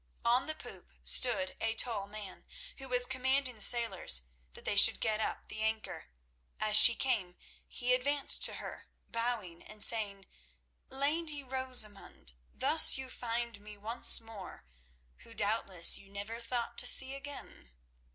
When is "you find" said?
12.97-13.61